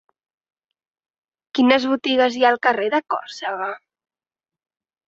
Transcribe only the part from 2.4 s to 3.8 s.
hi ha al carrer de Còrsega?